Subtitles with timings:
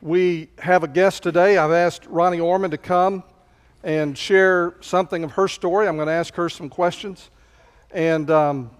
[0.00, 1.58] We have a guest today.
[1.58, 3.24] I've asked Ronnie Orman to come
[3.82, 5.88] and share something of her story.
[5.88, 7.30] I'm going to ask her some questions.
[7.90, 8.70] And um,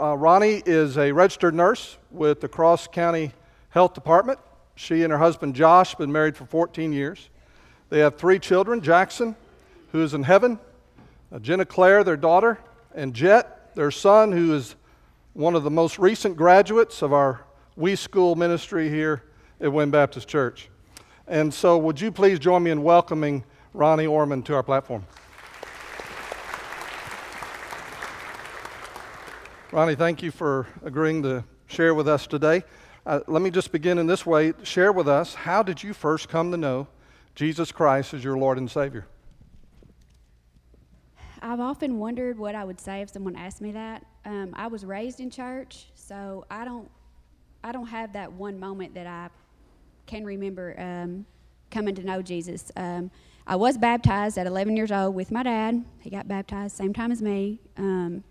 [0.00, 3.32] uh, Ronnie is a registered nurse with the Cross County
[3.68, 4.38] Health Department.
[4.74, 7.28] She and her husband Josh have been married for 14 years.
[7.90, 9.36] They have three children Jackson,
[9.90, 10.58] who is in heaven,
[11.30, 12.58] uh, Jenna Claire, their daughter,
[12.94, 14.74] and Jet, their son, who is
[15.34, 17.44] one of the most recent graduates of our
[17.76, 19.22] We School ministry here
[19.62, 20.68] at Wynne Baptist Church.
[21.28, 25.06] And so, would you please join me in welcoming Ronnie Orman to our platform?
[29.70, 32.64] Ronnie, thank you for agreeing to share with us today.
[33.06, 34.52] Uh, let me just begin in this way.
[34.64, 36.88] Share with us how did you first come to know
[37.34, 39.06] Jesus Christ as your Lord and Savior?
[41.40, 44.04] I've often wondered what I would say if someone asked me that.
[44.24, 46.88] Um, I was raised in church, so I don't,
[47.64, 49.30] I don't have that one moment that I
[50.12, 51.24] can remember um,
[51.70, 52.70] coming to know Jesus.
[52.76, 53.10] Um,
[53.46, 55.82] I was baptized at 11 years old with my dad.
[56.00, 57.60] He got baptized same time as me.
[57.78, 58.22] Um,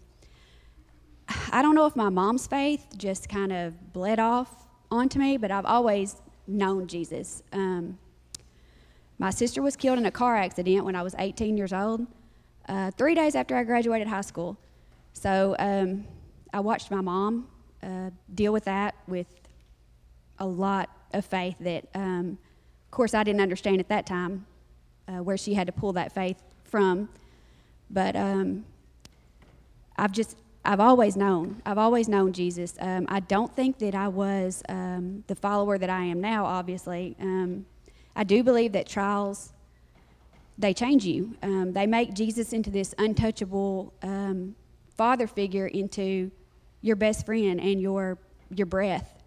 [1.52, 5.50] I don't know if my mom's faith just kind of bled off onto me, but
[5.50, 7.42] I've always known Jesus.
[7.52, 7.98] Um,
[9.18, 12.06] my sister was killed in a car accident when I was 18 years old,
[12.70, 14.56] uh, three days after I graduated high school.
[15.14, 16.06] So um,
[16.54, 17.48] I watched my mom
[17.82, 19.28] uh, deal with that with
[20.38, 22.38] a lot of faith that, um,
[22.86, 24.46] of course, I didn't understand at that time
[25.08, 27.10] uh, where she had to pull that faith from.
[27.90, 28.66] But um,
[29.98, 31.62] I've just I've always known.
[31.66, 32.76] I've always known Jesus.
[32.80, 37.16] Um, I don't think that I was um, the follower that I am now, obviously.
[37.20, 37.66] Um,
[38.16, 39.54] I do believe that trials,
[40.58, 41.36] they change you.
[41.42, 43.94] Um, they make Jesus into this untouchable
[44.96, 46.30] father figure, into
[46.82, 48.20] your best friend and your,
[48.54, 49.21] your breath.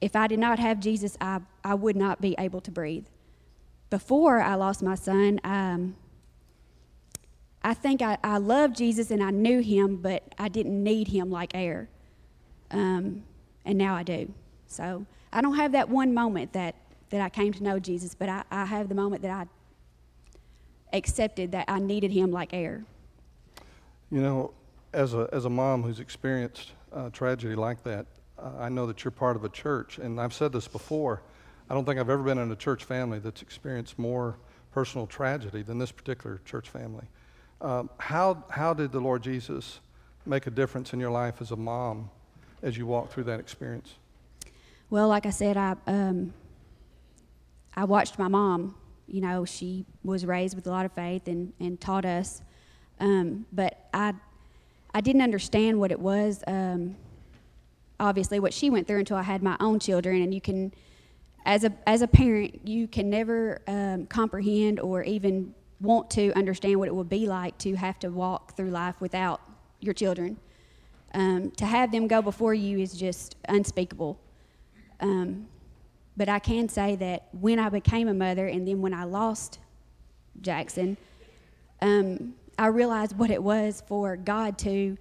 [0.00, 3.06] If I did not have Jesus, I, I would not be able to breathe.
[3.88, 5.96] Before I lost my son, um,
[7.62, 11.30] I think I, I loved Jesus and I knew him, but I didn't need him
[11.30, 11.88] like air.
[12.70, 13.24] Um,
[13.64, 14.32] and now I do.
[14.66, 16.74] So I don't have that one moment that,
[17.10, 19.46] that I came to know Jesus, but I, I have the moment that I
[20.96, 22.84] accepted that I needed him like air.
[24.10, 24.52] You know,
[24.92, 28.06] as a, as a mom who's experienced uh, tragedy like that,
[28.38, 31.22] I know that you're part of a church, and I've said this before.
[31.68, 34.36] I don't think I've ever been in a church family that's experienced more
[34.72, 37.06] personal tragedy than this particular church family.
[37.60, 39.80] Um, how, how did the Lord Jesus
[40.26, 42.10] make a difference in your life as a mom
[42.62, 43.94] as you walked through that experience?
[44.90, 46.34] Well, like I said, I, um,
[47.74, 48.74] I watched my mom.
[49.08, 52.42] You know, she was raised with a lot of faith and, and taught us.
[53.00, 54.14] Um, but I,
[54.94, 56.96] I didn't understand what it was, um,
[57.98, 60.22] obviously, what she went through until I had my own children.
[60.22, 60.72] And you can,
[61.44, 66.78] as a, as a parent, you can never um, comprehend or even want to understand
[66.78, 69.40] what it would be like to have to walk through life without
[69.80, 70.38] your children.
[71.14, 74.18] Um, to have them go before you is just unspeakable.
[75.00, 75.46] Um,
[76.16, 79.58] but I can say that when I became a mother and then when I lost
[80.40, 80.96] Jackson,
[81.82, 84.96] um, I realized what it was for God to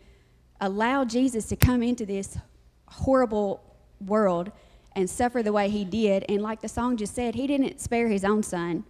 [0.60, 2.38] allow Jesus to come into this
[2.96, 3.62] horrible
[4.06, 4.52] world
[4.96, 6.26] and suffer the way he did.
[6.30, 8.86] And like the song just said, he didn't spare his own son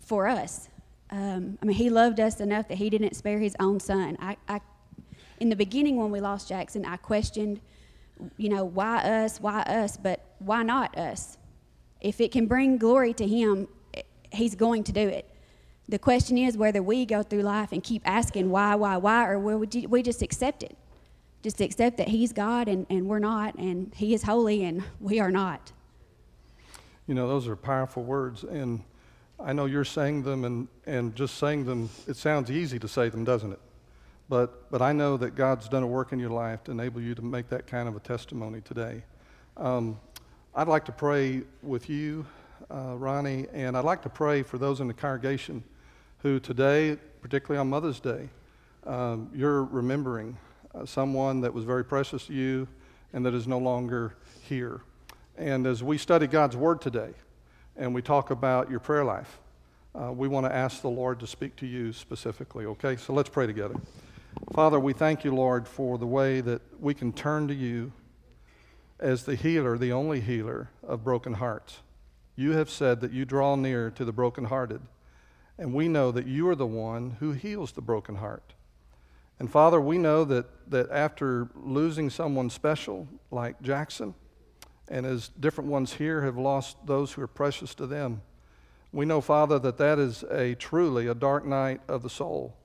[0.00, 0.68] for us.
[1.10, 4.16] Um, I mean, he loved us enough that he didn't spare his own son.
[4.20, 4.60] I, I,
[5.40, 7.60] in the beginning, when we lost Jackson, I questioned,
[8.36, 11.38] you know, why us, why us, but why not us?
[12.00, 13.68] If it can bring glory to him,
[14.32, 15.28] he's going to do it.
[15.88, 19.38] The question is whether we go through life and keep asking why, why, why, or
[19.38, 20.76] will we just accept it?
[21.42, 25.20] Just accept that he's God and, and we're not, and he is holy and we
[25.20, 25.72] are not.
[27.06, 28.44] You know, those are powerful words.
[28.44, 28.82] And
[29.40, 33.08] I know you're saying them, and, and just saying them, it sounds easy to say
[33.08, 33.60] them, doesn't it?
[34.28, 37.14] But, but I know that God's done a work in your life to enable you
[37.14, 39.02] to make that kind of a testimony today.
[39.56, 39.98] Um,
[40.54, 42.26] I'd like to pray with you,
[42.70, 45.62] uh, Ronnie, and I'd like to pray for those in the congregation
[46.18, 48.28] who today, particularly on Mother's Day,
[48.86, 50.36] um, you're remembering
[50.74, 52.68] uh, someone that was very precious to you
[53.12, 54.14] and that is no longer
[54.48, 54.80] here.
[55.36, 57.10] And as we study God's Word today,
[57.76, 59.38] and we talk about your prayer life,
[59.94, 62.96] uh, we want to ask the Lord to speak to you specifically, okay?
[62.96, 63.76] So let's pray together.
[64.52, 67.92] Father, we thank you, Lord, for the way that we can turn to you
[68.98, 71.78] as the healer, the only healer of broken hearts.
[72.36, 74.80] You have said that you draw near to the brokenhearted,
[75.56, 78.54] and we know that you are the one who heals the broken heart.
[79.38, 84.14] And Father, we know that, that after losing someone special like Jackson,
[84.88, 88.22] and as different ones here have lost those who are precious to them.
[88.92, 92.56] We know, Father, that that is a truly a dark night of the soul,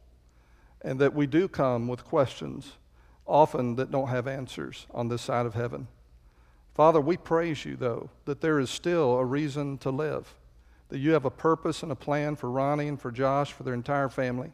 [0.82, 2.74] and that we do come with questions,
[3.26, 5.88] often that don't have answers on this side of heaven.
[6.74, 10.34] Father, we praise you, though, that there is still a reason to live,
[10.90, 13.74] that you have a purpose and a plan for Ronnie and for Josh, for their
[13.74, 14.52] entire family.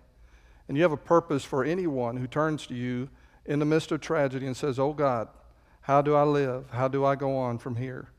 [0.69, 3.09] And you have a purpose for anyone who turns to you
[3.45, 5.27] in the midst of tragedy and says, Oh God,
[5.81, 6.69] how do I live?
[6.69, 8.09] How do I go on from here?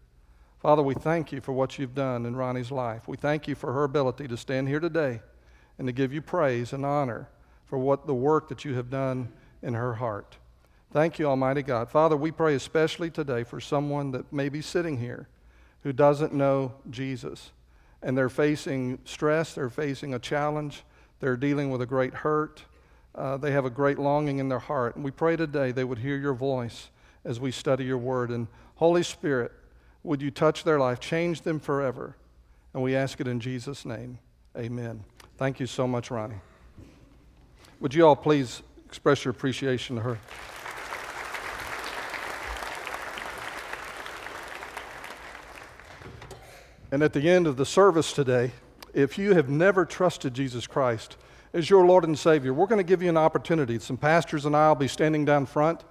[0.58, 3.06] Father, we thank you for what you've done in Ronnie's life.
[3.06, 5.23] We thank you for her ability to stand here today
[5.79, 7.29] and to give you praise and honor
[7.64, 9.32] for what the work that you have done
[9.62, 10.37] in her heart.
[10.91, 11.88] Thank you, Almighty God.
[11.88, 15.29] Father, we pray especially today for someone that may be sitting here
[15.85, 17.53] who doesn't know Jesus.
[18.03, 20.82] And they're facing stress, they're facing a challenge,
[21.20, 22.64] they're dealing with a great hurt,
[23.14, 24.96] uh, they have a great longing in their heart.
[24.96, 26.88] And we pray today they would hear your voice
[27.25, 28.31] as we study your word.
[28.31, 29.52] And Holy Spirit,
[30.02, 32.17] would you touch their life, change them forever?
[32.72, 34.19] And we ask it in Jesus' name.
[34.56, 35.05] Amen.
[35.37, 36.40] Thank you so much, Ronnie.
[37.81, 40.19] Would you all please express your appreciation to her?
[46.93, 48.50] And at the end of the service today,
[48.94, 51.16] if you have never trusted Jesus Christ
[51.52, 53.78] as your Lord and Savior, we're going to give you an opportunity.
[53.78, 55.84] Some pastors and I will be standing down front.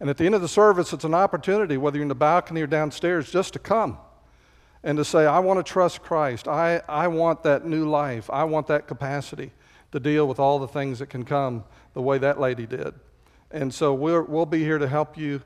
[0.00, 2.62] And at the end of the service, it's an opportunity, whether you're in the balcony
[2.62, 3.98] or downstairs, just to come
[4.82, 6.48] and to say, I want to trust Christ.
[6.48, 8.28] I, I want that new life.
[8.30, 9.52] I want that capacity
[9.92, 11.64] to deal with all the things that can come
[11.94, 12.94] the way that lady did.
[13.50, 15.42] And so we'll, we'll be here to help you.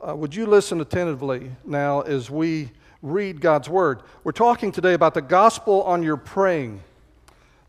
[0.00, 2.70] Uh, would you listen attentively now as we
[3.02, 4.02] read God's Word.
[4.24, 6.82] We're talking today about the gospel on your praying.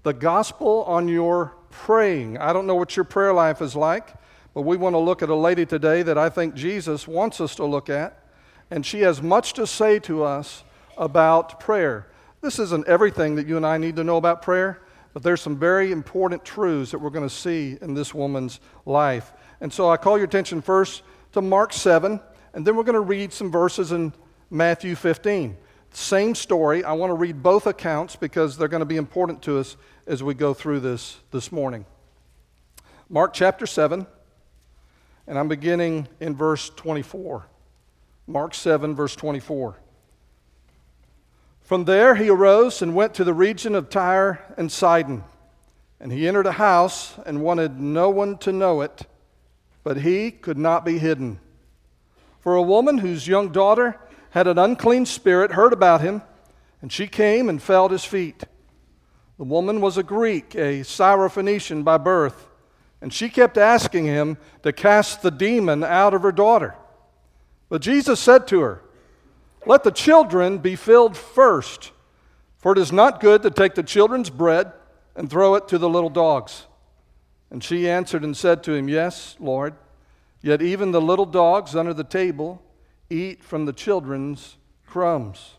[0.04, 2.38] The gospel on your praying.
[2.38, 4.14] I don't know what your prayer life is like,
[4.54, 7.56] but we want to look at a lady today that I think Jesus wants us
[7.56, 8.26] to look at,
[8.70, 10.64] and she has much to say to us
[10.98, 12.08] about prayer.
[12.42, 14.82] This isn't everything that you and I need to know about prayer,
[15.14, 19.32] but there's some very important truths that we're going to see in this woman's life.
[19.62, 22.20] And so I call your attention first to Mark 7,
[22.54, 24.12] and then we're going to read some verses in
[24.54, 25.56] Matthew 15.
[25.92, 26.84] Same story.
[26.84, 30.22] I want to read both accounts because they're going to be important to us as
[30.22, 31.86] we go through this this morning.
[33.10, 34.06] Mark chapter 7,
[35.26, 37.46] and I'm beginning in verse 24.
[38.28, 39.78] Mark 7, verse 24.
[41.62, 45.24] From there he arose and went to the region of Tyre and Sidon.
[46.02, 49.04] And he entered a house and wanted no one to know it,
[49.86, 51.40] but he could not be hidden.
[52.42, 53.98] For a woman whose young daughter
[54.32, 56.22] had an unclean spirit heard about him,
[56.82, 58.44] and she came and fell at his feet.
[59.38, 62.48] The woman was a Greek, a Syrophoenician by birth,
[63.02, 66.76] and she kept asking him to cast the demon out of her daughter.
[67.70, 68.82] But Jesus said to her,
[69.66, 71.92] Let the children be filled first,
[72.58, 74.72] for it is not good to take the children's bread
[75.16, 76.68] and throw it to the little dogs.
[77.50, 79.74] And she answered and said to him, Yes, Lord,
[80.42, 82.62] yet even the little dogs under the table
[83.12, 85.56] Eat from the children's crumbs.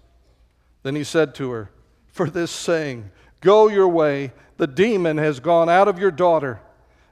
[0.82, 1.70] Then he said to her,
[2.08, 3.10] For this saying,
[3.40, 6.60] Go your way, the demon has gone out of your daughter.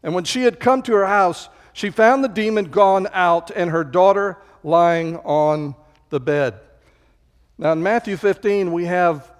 [0.02, 3.70] And when she had come to her house, she found the demon gone out and
[3.70, 5.75] her daughter lying on
[6.08, 6.58] the bed.
[7.58, 9.31] Now, in Matthew 15, we have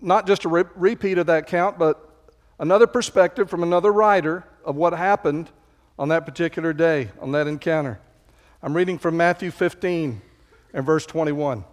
[0.00, 2.28] not just a re- repeat of that count, but
[2.58, 5.50] another perspective from another writer of what happened
[5.98, 8.00] on that particular day, on that encounter.
[8.64, 10.22] I'm reading from Matthew 15
[10.72, 11.66] and verse 21.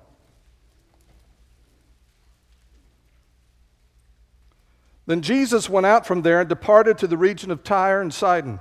[5.05, 8.60] Then Jesus went out from there and departed to the region of Tyre and Sidon.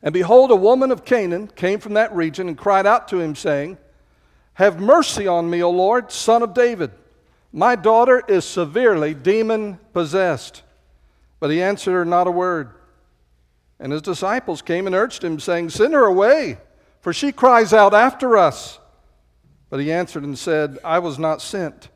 [0.00, 3.34] And behold, a woman of Canaan came from that region and cried out to him,
[3.34, 3.78] saying,
[4.54, 6.92] Have mercy on me, O Lord, son of David.
[7.52, 10.62] My daughter is severely demon possessed.
[11.40, 12.70] But he answered her not a word.
[13.80, 16.58] And his disciples came and urged him, saying, Send her away
[17.02, 18.78] for she cries out after us.
[19.68, 21.90] But he answered and said, I was not sent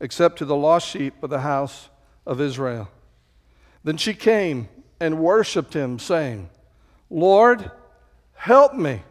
[0.00, 1.90] except to the lost sheep of the house
[2.24, 2.88] of Israel.
[3.84, 4.68] Then she came
[5.00, 6.48] and worshiped him, saying,
[7.10, 7.70] Lord,
[8.34, 9.02] help me.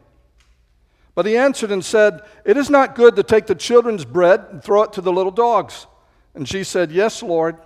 [1.13, 4.63] But he answered and said, It is not good to take the children's bread and
[4.63, 5.85] throw it to the little dogs.
[6.33, 7.57] And she said, Yes, Lord.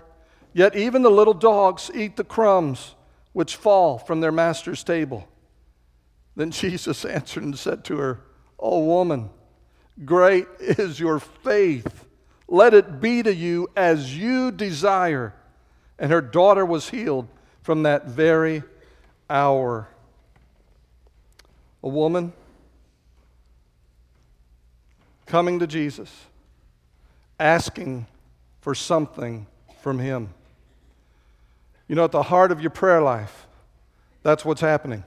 [0.54, 2.96] Yet even the little dogs eat the crumbs
[3.34, 5.28] which fall from their master's table.
[6.36, 8.20] Then Jesus answered and said to her,
[8.60, 9.30] O woman,
[10.04, 12.06] great is your faith.
[12.48, 15.34] Let it be to you as you desire.
[15.98, 17.28] And her daughter was healed
[17.64, 18.64] from that very
[19.30, 19.88] hour.
[21.82, 22.34] A woman
[25.26, 26.12] coming to Jesus,
[27.40, 28.08] asking
[28.62, 29.48] for something
[29.82, 30.30] from Him.
[31.88, 33.48] You know, at the heart of your prayer life,
[34.24, 35.04] that's what's happening.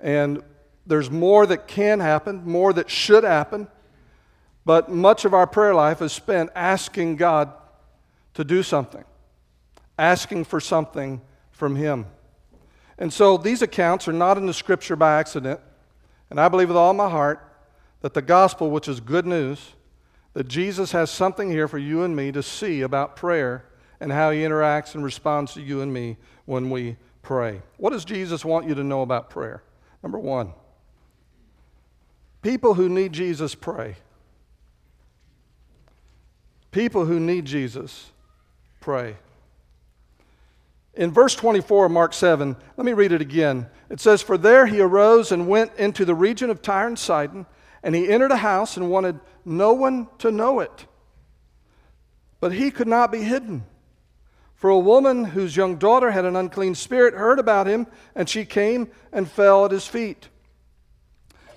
[0.00, 0.42] And
[0.86, 3.68] there's more that can happen, more that should happen,
[4.64, 7.52] but much of our prayer life is spent asking God
[8.34, 9.04] to do something,
[9.98, 12.06] asking for something from Him.
[12.98, 15.60] And so these accounts are not in the scripture by accident.
[16.30, 17.42] And I believe with all my heart
[18.00, 19.72] that the gospel, which is good news,
[20.32, 23.64] that Jesus has something here for you and me to see about prayer
[24.00, 27.62] and how he interacts and responds to you and me when we pray.
[27.78, 29.62] What does Jesus want you to know about prayer?
[30.06, 30.52] Number one,
[32.40, 33.96] people who need Jesus pray.
[36.70, 38.12] People who need Jesus
[38.78, 39.16] pray.
[40.94, 43.66] In verse 24 of Mark 7, let me read it again.
[43.90, 47.44] It says, For there he arose and went into the region of Tyre and Sidon,
[47.82, 50.86] and he entered a house and wanted no one to know it.
[52.38, 53.64] But he could not be hidden.
[54.56, 58.44] For a woman whose young daughter had an unclean spirit heard about him, and she
[58.46, 60.28] came and fell at his feet.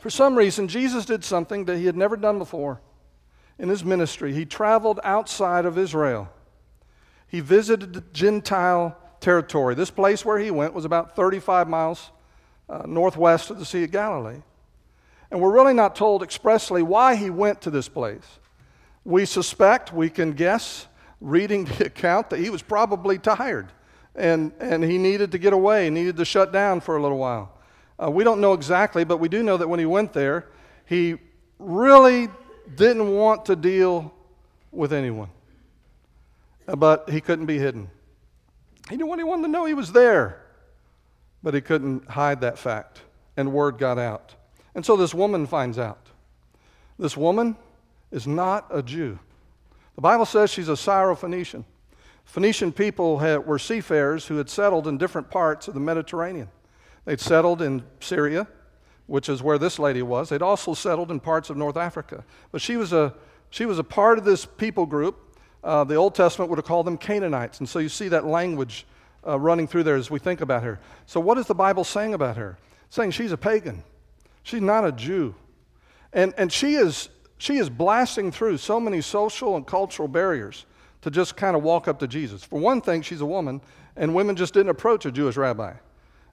[0.02, 2.82] For some reason, Jesus did something that he had never done before
[3.58, 4.34] in his ministry.
[4.34, 6.30] He traveled outside of Israel,
[7.28, 9.76] he visited Gentile territory.
[9.76, 12.12] This place where he went was about 35 miles
[12.70, 14.42] uh, northwest of the Sea of Galilee.
[15.32, 18.40] And we're really not told expressly why he went to this place.
[19.04, 20.88] We suspect, we can guess,
[21.22, 23.72] reading the account, that he was probably tired
[24.16, 27.52] and, and he needed to get away, needed to shut down for a little while.
[28.02, 30.48] Uh, we don't know exactly, but we do know that when he went there,
[30.86, 31.18] he
[31.58, 32.28] really
[32.76, 34.14] didn't want to deal
[34.72, 35.30] with anyone.
[36.68, 37.90] Uh, but he couldn't be hidden.
[38.90, 40.42] He didn't want anyone to know he was there,
[41.44, 43.02] but he couldn't hide that fact,
[43.38, 44.36] and word got out.
[44.76, 46.08] And so this woman finds out.
[46.98, 47.56] This woman
[48.12, 49.20] is not a Jew.
[50.00, 51.66] The Bible says she's a Syrophoenician.
[52.24, 56.48] Phoenician people had, were seafarers who had settled in different parts of the Mediterranean.
[57.04, 58.48] They'd settled in Syria,
[59.08, 60.30] which is where this lady was.
[60.30, 62.24] They'd also settled in parts of North Africa.
[62.54, 63.14] But she was a,
[63.50, 66.88] she was a part of this people group uh, the Old Testament would have called
[66.88, 67.60] them Canaanites.
[67.60, 68.86] And so you see that language
[69.28, 70.80] uh, running through there as we think about her.
[71.08, 72.58] So, what is the Bible saying about her?
[72.86, 73.84] It's saying she's a pagan,
[74.44, 75.36] she's not a Jew.
[76.14, 80.66] And, and she, is, she is blasting through so many social and cultural barriers
[81.02, 82.44] to just kind of walk up to Jesus.
[82.44, 83.62] For one thing, she's a woman,
[83.96, 85.74] and women just didn't approach a Jewish rabbi.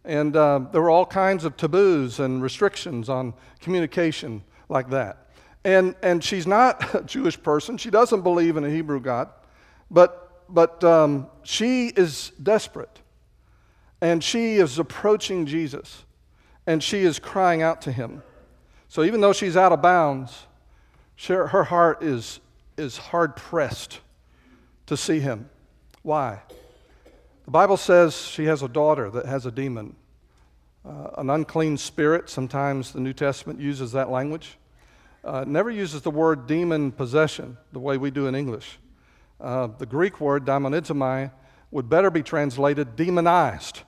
[0.04, 5.28] And uh, there were all kinds of taboos and restrictions on communication like that.
[5.64, 7.78] And, and she's not a Jewish person.
[7.78, 9.28] She doesn't believe in a Hebrew God.
[9.88, 13.00] But, but um, she is desperate.
[14.00, 16.04] And she is approaching Jesus.
[16.66, 18.24] And she is crying out to him.
[18.88, 20.46] So even though she's out of bounds,
[21.16, 22.40] she, her heart is,
[22.76, 24.00] is hard pressed
[24.86, 25.48] to see him.
[26.02, 26.40] Why?
[27.46, 29.96] The Bible says she has a daughter that has a demon,
[30.84, 32.28] uh, an unclean spirit.
[32.30, 34.58] Sometimes the New Testament uses that language
[35.26, 38.78] uh, never uses the word demon possession the way we do in English.
[39.40, 41.32] Uh, the Greek word daimonizomai
[41.72, 43.80] would better be translated demonized,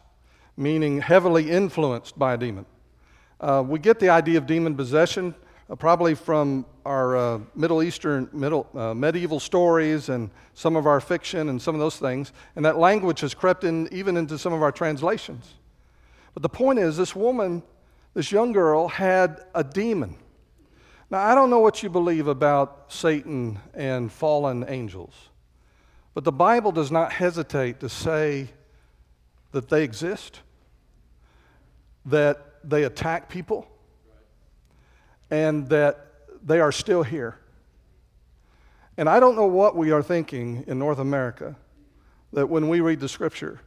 [0.56, 2.66] meaning heavily influenced by a demon.
[3.40, 5.34] Uh, we get the idea of demon possession
[5.70, 11.00] uh, probably from our uh, Middle Eastern, middle, uh, medieval stories and some of our
[11.00, 14.52] fiction and some of those things, and that language has crept in even into some
[14.52, 15.54] of our translations.
[16.34, 17.62] But the point is, this woman,
[18.14, 20.16] this young girl, had a demon.
[21.10, 25.14] Now, I don't know what you believe about Satan and fallen angels,
[26.14, 28.48] but the Bible does not hesitate to say
[29.52, 30.40] that they exist,
[32.04, 33.66] that they attack people,
[35.30, 36.06] and that
[36.44, 37.38] they are still here.
[38.96, 41.56] And I don't know what we are thinking in North America
[42.32, 43.60] that when we read the scripture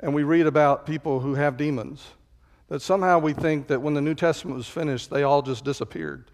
[0.00, 2.06] and we read about people who have demons,
[2.68, 6.30] that somehow we think that when the New Testament was finished, they all just disappeared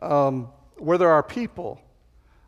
[0.00, 1.80] um, where there are people,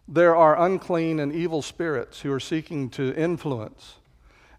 [0.08, 3.96] there are unclean and evil spirits who are seeking to influence.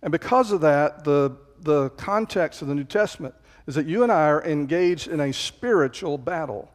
[0.02, 3.36] And because of that, the, the context of the New Testament
[3.68, 6.72] is that you and I are engaged in a spiritual battle.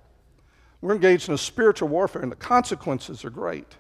[0.81, 3.77] We're engaged in a spiritual warfare, and the consequences are great.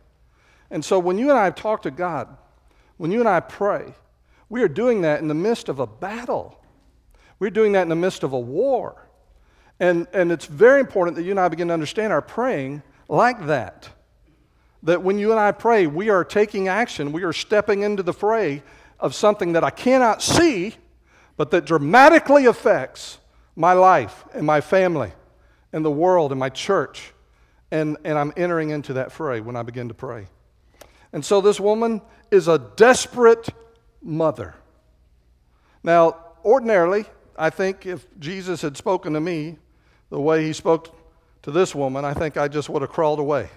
[0.70, 2.28] And so when you and I talk to God,
[2.96, 3.94] when you and I pray,
[4.48, 6.60] we are doing that in the midst of a battle.
[7.38, 9.08] We're doing that in the midst of a war.
[9.80, 13.46] And, and it's very important that you and I begin to understand our praying like
[13.46, 13.88] that.
[14.82, 18.12] That when you and I pray, we are taking action, we are stepping into the
[18.12, 18.62] fray
[18.98, 20.74] of something that I cannot see,
[21.38, 23.18] but that dramatically affects
[23.56, 25.12] my life and my family
[25.72, 27.14] and the world and my church
[27.70, 30.26] And, and I'm entering into that fray when I begin to pray.
[31.12, 33.48] And so this woman is a desperate
[34.02, 34.54] mother.
[35.82, 37.04] Now, ordinarily,
[37.36, 39.58] I think if Jesus had spoken to me
[40.08, 40.96] the way he spoke
[41.42, 43.50] to this woman, I think I just would have crawled away.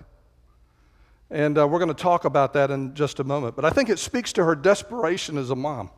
[1.30, 3.56] And uh, we're going to talk about that in just a moment.
[3.56, 5.90] But I think it speaks to her desperation as a mom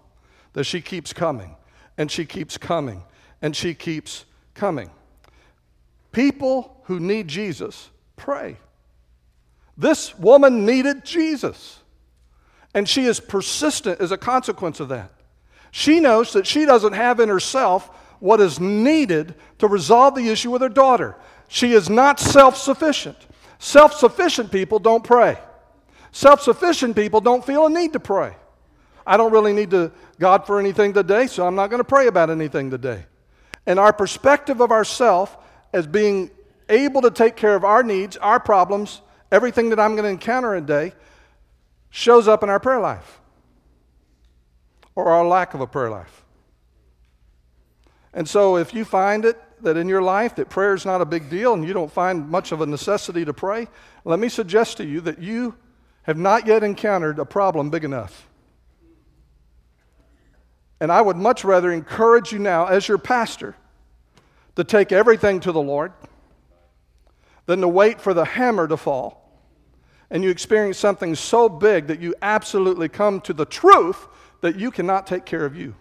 [0.53, 1.55] that she keeps coming
[1.97, 3.03] and she keeps coming
[3.41, 4.89] and she keeps coming.
[6.11, 8.57] People who need Jesus pray.
[9.77, 11.79] This woman needed Jesus.
[12.73, 15.11] And she is persistent as a consequence of that.
[15.71, 20.51] She knows that she doesn't have in herself what is needed to resolve the issue
[20.51, 21.15] with her daughter.
[21.47, 23.17] She is not self sufficient.
[23.59, 25.37] Self sufficient people don't pray.
[26.11, 28.35] Self sufficient people don't feel a need to pray.
[29.05, 32.07] I don't really need to God for anything today, so I'm not going to pray
[32.07, 33.05] about anything today.
[33.65, 35.37] And our perspective of ourself
[35.73, 36.31] as being
[36.69, 40.55] able to take care of our needs, our problems, everything that I'm going to encounter
[40.55, 40.93] a day
[41.89, 43.19] shows up in our prayer life
[44.95, 46.23] or our lack of a prayer life.
[48.13, 51.05] And so if you find it that in your life that prayer is not a
[51.05, 53.67] big deal and you don't find much of a necessity to pray,
[54.05, 55.55] let me suggest to you that you
[56.03, 58.27] have not yet encountered a problem big enough.
[60.83, 63.55] And I would much rather encourage you now, as your pastor,
[64.57, 65.93] to take everything to the Lord
[67.45, 69.23] than to wait for the hammer to fall
[70.09, 74.09] and you experience something so big that you absolutely come to the truth
[74.41, 75.73] that you cannot take care of you.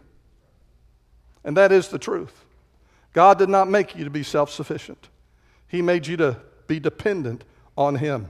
[1.43, 2.45] And that is the truth.
[3.13, 5.09] God did not make you to be self sufficient,
[5.67, 6.37] He made you to
[6.69, 7.43] be dependent
[7.77, 8.29] on Him.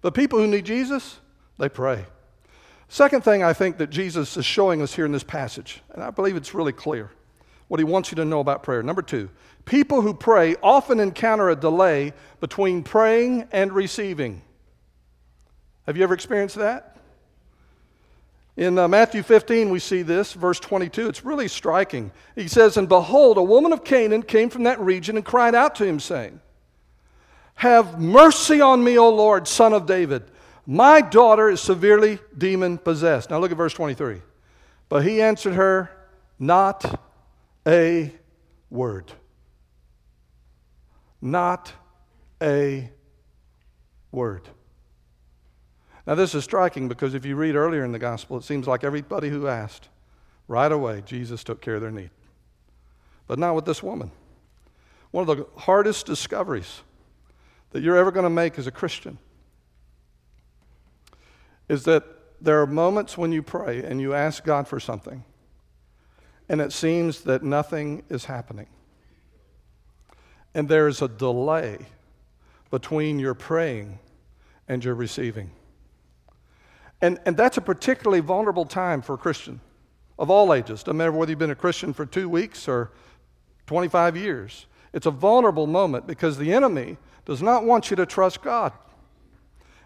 [0.00, 1.18] But people who need Jesus,
[1.58, 2.06] they pray.
[2.94, 6.10] Second thing I think that Jesus is showing us here in this passage, and I
[6.10, 7.10] believe it's really clear
[7.66, 8.84] what he wants you to know about prayer.
[8.84, 9.30] Number two,
[9.64, 14.42] people who pray often encounter a delay between praying and receiving.
[15.86, 16.96] Have you ever experienced that?
[18.56, 21.08] In uh, Matthew 15, we see this, verse 22.
[21.08, 22.12] It's really striking.
[22.36, 25.74] He says, And behold, a woman of Canaan came from that region and cried out
[25.74, 26.40] to him, saying,
[27.56, 30.30] Have mercy on me, O Lord, son of David.
[30.66, 33.30] My daughter is severely demon possessed.
[33.30, 34.22] Now look at verse 23.
[34.88, 35.90] But he answered her,
[36.38, 37.00] Not
[37.66, 38.12] a
[38.70, 39.12] word.
[41.20, 41.72] Not
[42.40, 42.90] a
[44.10, 44.48] word.
[46.06, 48.84] Now, this is striking because if you read earlier in the gospel, it seems like
[48.84, 49.88] everybody who asked,
[50.48, 52.10] right away, Jesus took care of their need.
[53.26, 54.10] But not with this woman.
[55.12, 56.82] One of the hardest discoveries
[57.70, 59.18] that you're ever going to make as a Christian
[61.68, 62.04] is that
[62.40, 65.24] there are moments when you pray and you ask God for something,
[66.48, 68.66] and it seems that nothing is happening.
[70.54, 71.78] And there is a delay
[72.70, 73.98] between your praying
[74.68, 75.50] and your receiving.
[77.00, 79.60] And, and that's a particularly vulnerable time for a Christian
[80.18, 80.82] of all ages.
[80.82, 82.92] Doesn't matter whether you've been a Christian for two weeks or
[83.66, 84.66] 25 years.
[84.92, 88.72] It's a vulnerable moment because the enemy does not want you to trust God.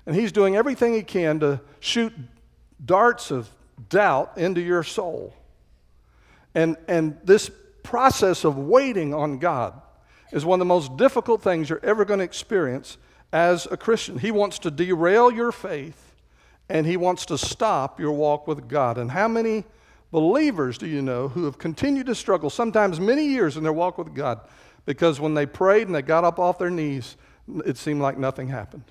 [0.08, 2.14] And he's doing everything he can to shoot
[2.82, 3.46] darts of
[3.90, 5.34] doubt into your soul.
[6.54, 7.50] And, and this
[7.82, 9.78] process of waiting on God
[10.32, 12.96] is one of the most difficult things you're ever going to experience
[13.34, 14.18] as a Christian.
[14.18, 16.14] He wants to derail your faith
[16.70, 18.96] and He wants to stop your walk with God.
[18.96, 19.64] And how many
[20.10, 23.98] believers do you know who have continued to struggle, sometimes many years in their walk
[23.98, 24.40] with God,
[24.86, 27.18] because when they prayed and they got up off their knees,
[27.66, 28.84] it seemed like nothing happened?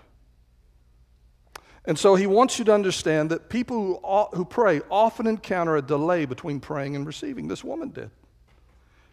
[1.87, 5.81] And so he wants you to understand that people who, who pray often encounter a
[5.81, 7.47] delay between praying and receiving.
[7.47, 8.11] This woman did.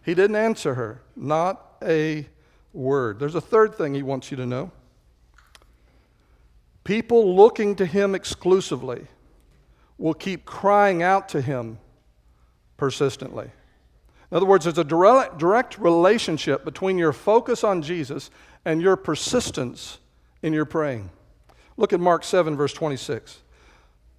[0.05, 2.27] He didn't answer her, not a
[2.73, 3.21] word.
[3.21, 4.73] There's a third thing he wants you to know.
[6.83, 9.07] People looking to Him exclusively
[9.97, 11.79] will keep crying out to Him
[12.77, 13.51] persistently.
[14.31, 18.31] In other words, there's a direct relationship between your focus on Jesus
[18.65, 19.99] and your persistence
[20.43, 21.09] in your praying.
[21.77, 23.41] Look at Mark 7, verse 26.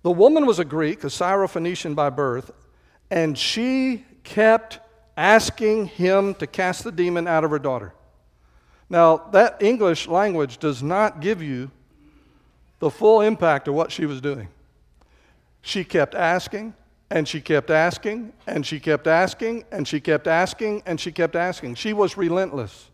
[0.03, 2.51] The woman was a Greek, a Syrophoenician by birth,
[3.09, 4.79] and she kept
[5.17, 7.93] asking him to cast the demon out of her daughter.
[8.89, 11.71] Now, that English language does not give you
[12.79, 14.49] the full impact of what she was doing.
[15.61, 16.75] She kept asking,
[17.09, 21.35] and she kept asking, and she kept asking, and she kept asking, and she kept
[21.35, 21.75] asking.
[21.75, 22.89] She was relentless.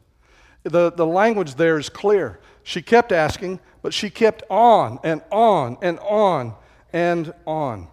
[0.63, 2.39] The, the language there is clear.
[2.63, 6.56] She kept asking, but she kept on and on and on
[6.93, 7.88] and on.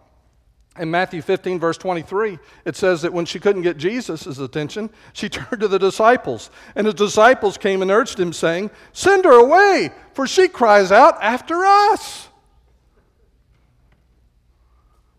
[0.78, 5.28] In Matthew 15, verse 23, it says that when she couldn't get Jesus' attention, she
[5.28, 6.50] turned to the disciples.
[6.76, 11.18] And the disciples came and urged him, saying, Send her away, for she cries out
[11.20, 12.28] after us.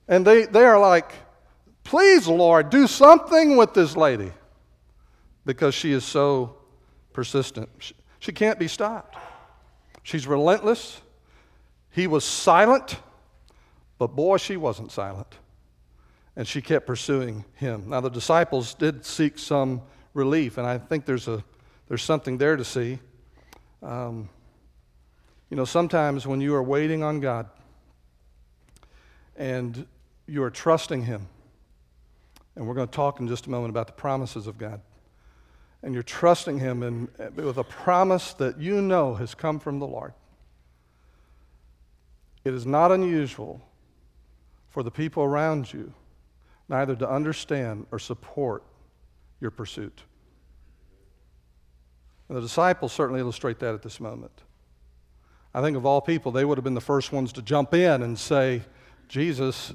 [0.08, 1.12] And they, they are like,
[1.84, 4.32] Please, Lord, do something with this lady
[5.44, 6.56] because she is so
[7.14, 7.68] persistent.
[7.80, 9.18] She, she can't be stopped.
[10.04, 11.02] She's relentless.
[11.92, 12.98] He was silent,
[13.98, 15.36] but boy, she wasn't silent.
[16.36, 17.90] And she kept pursuing him.
[17.90, 19.82] Now, the disciples did seek some
[20.14, 21.44] relief, and I think there's, a,
[21.88, 23.00] there's something there to see.
[23.82, 24.30] Um,
[25.50, 27.50] you know, sometimes when you are waiting on God
[29.36, 29.88] and
[30.28, 31.28] you are trusting Him,
[32.56, 34.82] and we're going to talk in just a moment about the promises of God.
[35.82, 39.88] And you're trusting Him in, with a promise that you know has come from the
[39.88, 40.14] Lord.
[42.44, 43.62] It is not unusual
[44.70, 45.94] for the people around you
[46.68, 48.64] neither to understand or support
[49.42, 50.04] your pursuit.
[52.28, 54.44] And the disciples certainly illustrate that at this moment.
[55.54, 58.04] I think of all people, they would have been the first ones to jump in
[58.04, 58.62] and say,
[59.08, 59.74] Jesus,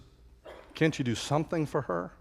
[0.75, 2.13] can't you do something for her?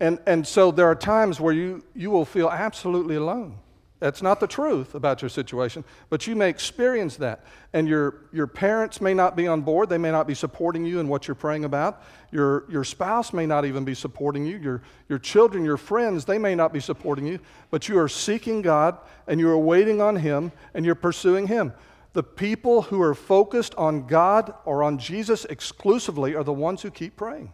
[0.00, 3.58] And, and so there are times where you, you will feel absolutely alone.
[4.00, 7.44] That's not the truth about your situation, but you may experience that.
[7.74, 9.90] And your, your parents may not be on board.
[9.90, 12.02] They may not be supporting you in what you're praying about.
[12.32, 14.56] Your, your spouse may not even be supporting you.
[14.56, 17.40] Your, your children, your friends, they may not be supporting you.
[17.70, 21.74] But you are seeking God and you are waiting on Him and you're pursuing Him.
[22.14, 26.90] The people who are focused on God or on Jesus exclusively are the ones who
[26.90, 27.52] keep praying.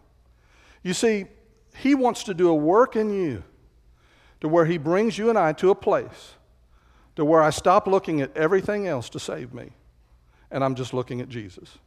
[0.81, 1.25] You see,
[1.81, 3.43] he wants to do a work in you
[4.41, 6.33] to where He brings you and I to a place
[7.15, 9.71] to where I stop looking at everything else to save me
[10.51, 11.79] and I'm just looking at Jesus.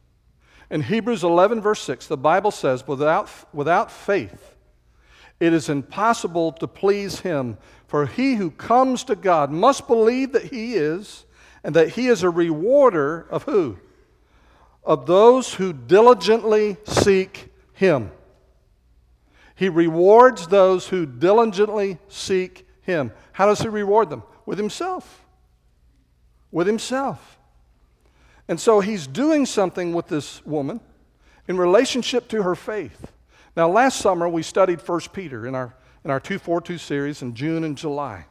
[0.69, 4.55] In Hebrews 11, verse 6, the Bible says, without, without faith,
[5.39, 10.45] it is impossible to please Him, for he who comes to God must believe that
[10.45, 11.25] He is,
[11.63, 13.79] and that He is a rewarder of who?
[14.83, 18.11] Of those who diligently seek Him.
[19.61, 23.11] He rewards those who diligently seek Him.
[23.33, 24.23] How does He reward them?
[24.47, 25.23] With Himself.
[26.51, 27.37] With Himself.
[28.47, 30.79] And so He's doing something with this woman
[31.47, 33.11] in relationship to her faith.
[33.55, 37.63] Now, last summer we studied 1 Peter in our, in our 242 series in June
[37.63, 38.25] and July.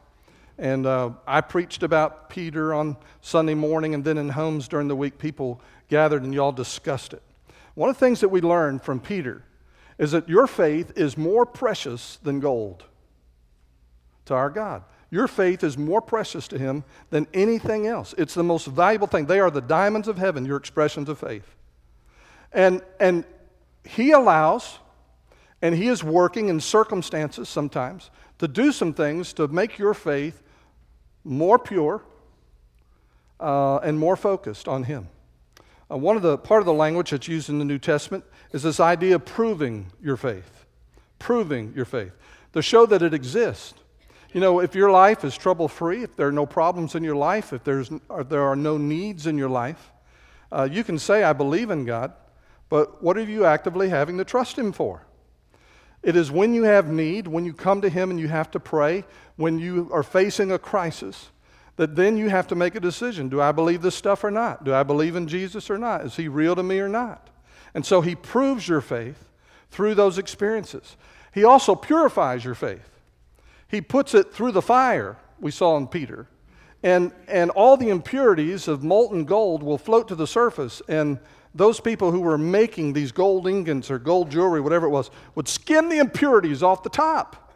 [0.57, 4.97] And uh, I preached about Peter on Sunday morning, and then in homes during the
[4.97, 7.23] week, people gathered and y'all discussed it.
[7.75, 9.45] One of the things that we learned from Peter
[10.01, 12.85] is that your faith is more precious than gold
[14.25, 14.83] to our God.
[15.11, 18.15] Your faith is more precious to Him than anything else.
[18.17, 19.27] It's the most valuable thing.
[19.27, 21.55] They are the diamonds of heaven, your expressions of faith.
[22.51, 23.25] And, and
[23.85, 24.79] He allows,
[25.61, 28.09] and He is working in circumstances sometimes
[28.39, 30.41] to do some things to make your faith
[31.23, 32.01] more pure
[33.39, 35.09] uh, and more focused on Him.
[35.91, 38.63] Uh, one of the part of the language that's used in the New Testament is
[38.63, 40.65] this idea of proving your faith,
[41.19, 42.13] proving your faith,
[42.53, 43.73] to show that it exists.
[44.33, 47.15] You know, if your life is trouble free, if there are no problems in your
[47.15, 47.89] life, if there's,
[48.29, 49.91] there are no needs in your life,
[50.51, 52.13] uh, you can say, I believe in God,
[52.69, 55.05] but what are you actively having to trust Him for?
[56.03, 58.59] It is when you have need, when you come to Him and you have to
[58.59, 59.03] pray,
[59.35, 61.29] when you are facing a crisis,
[61.77, 63.29] that then you have to make a decision.
[63.29, 64.63] Do I believe this stuff or not?
[64.63, 66.05] Do I believe in Jesus or not?
[66.05, 67.29] Is he real to me or not?
[67.73, 69.29] And so he proves your faith
[69.69, 70.97] through those experiences.
[71.33, 72.89] He also purifies your faith.
[73.67, 76.27] He puts it through the fire, we saw in Peter.
[76.83, 80.81] And, and all the impurities of molten gold will float to the surface.
[80.89, 81.19] And
[81.53, 85.47] those people who were making these gold ingots or gold jewelry, whatever it was, would
[85.47, 87.53] skim the impurities off the top.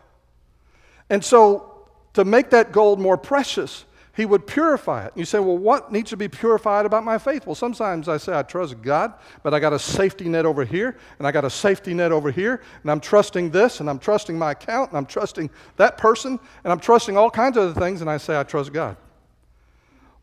[1.09, 5.11] And so, to make that gold more precious, he would purify it.
[5.13, 7.45] And you say, well, what needs to be purified about my faith?
[7.45, 10.97] Well, sometimes I say I trust God, but I got a safety net over here,
[11.19, 14.37] and I got a safety net over here, and I'm trusting this, and I'm trusting
[14.37, 17.99] my account, and I'm trusting that person, and I'm trusting all kinds of other things,
[17.99, 18.95] and I say I trust God.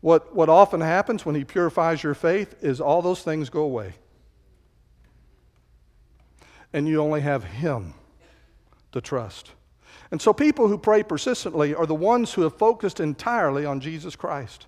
[0.01, 3.93] What, what often happens when He purifies your faith is all those things go away.
[6.73, 7.93] And you only have Him
[8.91, 9.51] to trust.
[10.13, 14.15] And so people who pray persistently are the ones who have focused entirely on Jesus
[14.15, 14.67] Christ.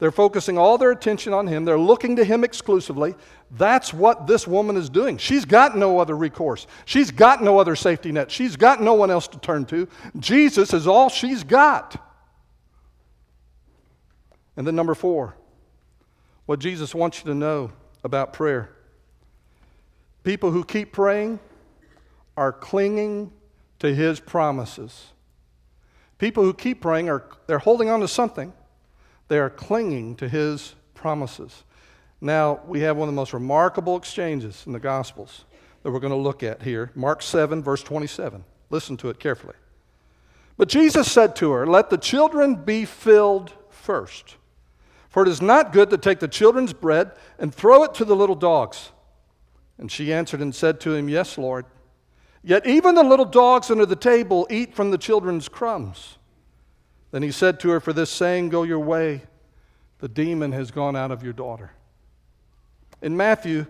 [0.00, 1.64] They're focusing all their attention on Him.
[1.64, 3.14] They're looking to Him exclusively.
[3.52, 5.16] That's what this woman is doing.
[5.16, 6.66] She's got no other recourse.
[6.86, 8.32] She's got no other safety net.
[8.32, 9.86] She's got no one else to turn to.
[10.18, 11.94] Jesus is all she's got.
[14.56, 15.36] And then, number four,
[16.46, 17.70] what Jesus wants you to know
[18.02, 18.74] about prayer
[20.24, 21.38] People who keep praying
[22.36, 23.30] are clinging
[23.84, 25.08] to his promises.
[26.16, 28.52] People who keep praying are they're holding on to something.
[29.28, 31.64] They are clinging to his promises.
[32.20, 35.44] Now, we have one of the most remarkable exchanges in the Gospels
[35.82, 36.90] that we're going to look at here.
[36.94, 38.44] Mark 7, verse 27.
[38.70, 39.54] Listen to it carefully.
[40.56, 44.36] But Jesus said to her, Let the children be filled first.
[45.10, 48.16] For it is not good to take the children's bread and throw it to the
[48.16, 48.92] little dogs.
[49.76, 51.66] And she answered and said to him, Yes, Lord.
[52.44, 56.18] Yet even the little dogs under the table eat from the children's crumbs.
[57.10, 59.22] Then he said to her, For this saying, go your way.
[60.00, 61.72] The demon has gone out of your daughter.
[63.00, 63.66] In Matthew,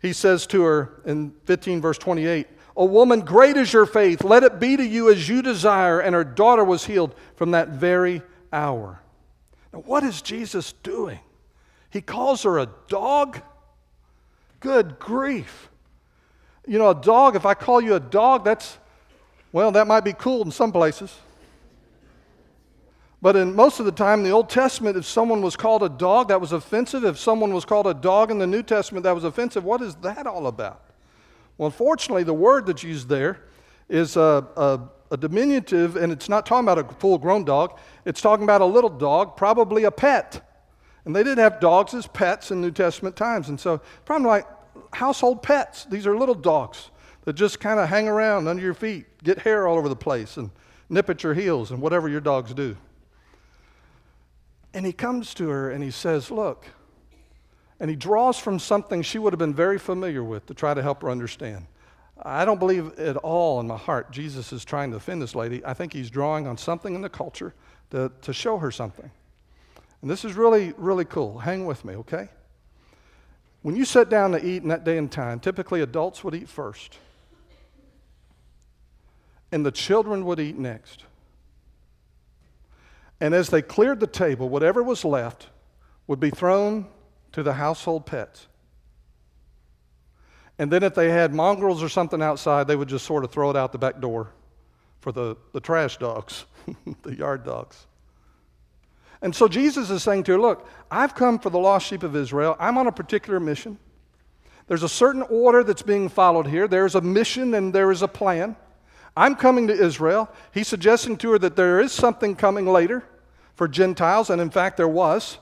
[0.00, 4.24] he says to her in 15, verse 28, O woman, great is your faith.
[4.24, 6.00] Let it be to you as you desire.
[6.00, 9.00] And her daughter was healed from that very hour.
[9.72, 11.20] Now, what is Jesus doing?
[11.90, 13.40] He calls her a dog?
[14.60, 15.70] Good grief.
[16.66, 18.78] You know, a dog, if I call you a dog, that's,
[19.52, 21.16] well, that might be cool in some places.
[23.22, 25.88] But in most of the time in the Old Testament, if someone was called a
[25.88, 27.04] dog, that was offensive.
[27.04, 29.64] If someone was called a dog in the New Testament, that was offensive.
[29.64, 30.82] What is that all about?
[31.56, 33.44] Well, unfortunately, the word that's used there
[33.88, 37.78] is a, a, a diminutive, and it's not talking about a full grown dog.
[38.04, 40.42] It's talking about a little dog, probably a pet.
[41.04, 43.48] And they did have dogs as pets in New Testament times.
[43.48, 44.46] And so, probably like
[44.92, 45.84] household pets.
[45.84, 46.90] These are little dogs
[47.24, 50.36] that just kind of hang around under your feet, get hair all over the place,
[50.36, 50.50] and
[50.88, 52.76] nip at your heels, and whatever your dogs do.
[54.72, 56.66] And he comes to her and he says, Look,
[57.80, 60.82] and he draws from something she would have been very familiar with to try to
[60.82, 61.66] help her understand.
[62.22, 65.64] I don't believe at all in my heart Jesus is trying to offend this lady.
[65.64, 67.54] I think he's drawing on something in the culture
[67.90, 69.10] to, to show her something.
[70.00, 71.38] And this is really, really cool.
[71.38, 72.28] Hang with me, okay?
[73.66, 76.48] When you sit down to eat in that day and time, typically adults would eat
[76.48, 77.00] first,
[79.50, 81.02] and the children would eat next.
[83.20, 85.48] And as they cleared the table, whatever was left
[86.06, 86.86] would be thrown
[87.32, 88.46] to the household pets.
[90.60, 93.50] And then if they had mongrels or something outside, they would just sort of throw
[93.50, 94.30] it out the back door
[95.00, 96.44] for the, the trash dogs,
[97.02, 97.88] the yard dogs.
[99.22, 102.14] And so Jesus is saying to her, Look, I've come for the lost sheep of
[102.14, 102.56] Israel.
[102.58, 103.78] I'm on a particular mission.
[104.66, 106.66] There's a certain order that's being followed here.
[106.66, 108.56] There's a mission and there is a plan.
[109.16, 110.28] I'm coming to Israel.
[110.52, 113.04] He's suggesting to her that there is something coming later
[113.54, 115.38] for Gentiles, and in fact, there was.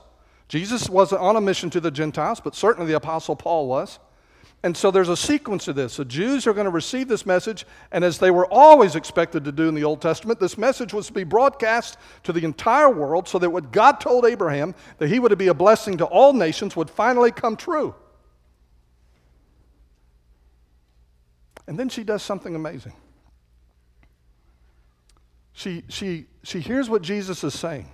[0.47, 3.99] Jesus wasn't on a mission to the Gentiles, but certainly the Apostle Paul was.
[4.65, 5.97] And so there's a sequence to this.
[5.97, 9.51] The Jews are going to receive this message, and as they were always expected to
[9.51, 13.27] do in the Old Testament, this message was to be broadcast to the entire world
[13.27, 16.75] so that what God told Abraham, that he would be a blessing to all nations,
[16.75, 17.93] would finally come true.
[21.67, 22.93] And then she does something amazing.
[25.53, 27.91] She, she, she hears what Jesus is saying.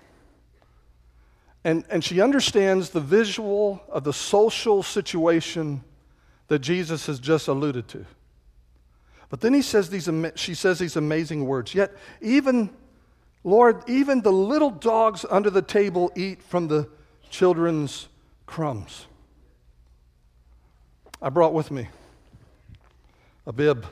[1.65, 5.83] And, and she understands the visual of the social situation
[6.51, 8.05] that Jesus has just alluded to.
[9.29, 11.73] But then he says these, she says these amazing words.
[11.73, 12.71] Yet, even,
[13.45, 16.89] Lord, even the little dogs under the table eat from the
[17.29, 18.09] children's
[18.47, 19.05] crumbs.
[21.21, 21.87] I brought with me
[23.47, 23.85] a bib.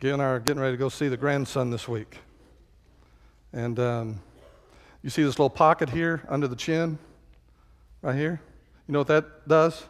[0.00, 2.16] Gail and I are getting ready to go see the grandson this week.
[3.52, 4.20] And um,
[5.02, 6.96] you see this little pocket here under the chin,
[8.00, 8.40] right here?
[8.88, 9.84] You know what that does?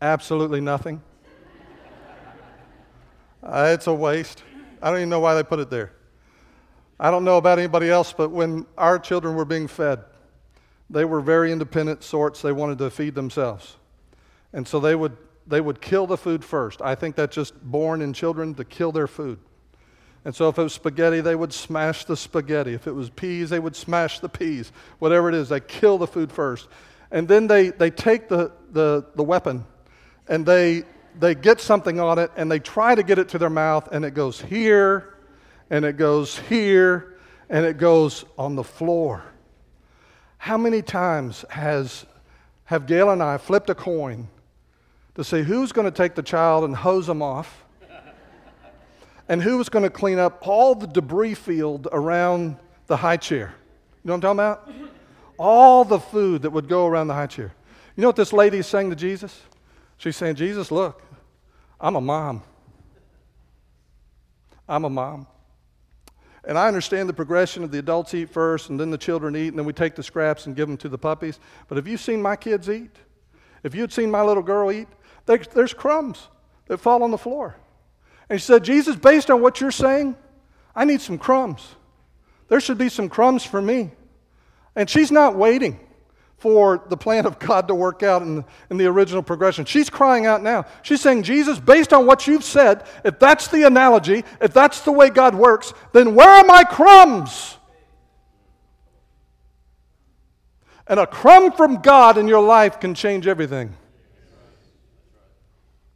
[0.00, 1.02] Absolutely nothing.
[3.42, 4.44] uh, it's a waste.
[4.80, 5.92] I don't even know why they put it there.
[7.00, 10.04] I don't know about anybody else, but when our children were being fed,
[10.88, 12.42] they were very independent sorts.
[12.42, 13.76] They wanted to feed themselves.
[14.52, 16.80] And so they would, they would kill the food first.
[16.80, 19.40] I think that's just born in children to kill their food.
[20.24, 22.74] And so if it was spaghetti, they would smash the spaghetti.
[22.74, 24.72] If it was peas, they would smash the peas.
[24.98, 26.68] Whatever it is, they kill the food first.
[27.10, 29.64] And then they, they take the, the, the weapon
[30.28, 30.84] and they,
[31.18, 34.04] they get something on it and they try to get it to their mouth and
[34.04, 35.14] it goes here
[35.70, 37.14] and it goes here
[37.48, 39.22] and it goes on the floor.
[40.38, 42.06] How many times has
[42.64, 44.28] have Gail and I flipped a coin
[45.14, 47.64] to see who's going to take the child and hose them off?
[49.28, 53.54] and who was going to clean up all the debris field around the high chair?
[54.04, 54.92] You know what I'm talking about?
[55.38, 57.52] All the food that would go around the high chair.
[57.96, 59.40] You know what this lady is saying to Jesus?
[59.98, 61.02] She's saying, Jesus, look,
[61.80, 62.42] I'm a mom.
[64.68, 65.26] I'm a mom.
[66.44, 69.48] And I understand the progression of the adults eat first and then the children eat,
[69.48, 71.40] and then we take the scraps and give them to the puppies.
[71.68, 72.96] But have you seen my kids eat?
[73.62, 74.88] If you'd seen my little girl eat,
[75.26, 76.28] There- There's crumbs
[76.68, 77.56] that fall on the floor.
[78.30, 80.16] And she said, Jesus, based on what you're saying,
[80.74, 81.74] I need some crumbs.
[82.48, 83.90] There should be some crumbs for me.
[84.74, 85.80] And she's not waiting
[86.38, 89.64] for the plan of God to work out in, in the original progression.
[89.64, 90.66] She's crying out now.
[90.82, 94.92] She's saying, Jesus, based on what you've said, if that's the analogy, if that's the
[94.92, 97.56] way God works, then where are my crumbs?
[100.86, 103.74] And a crumb from God in your life can change everything.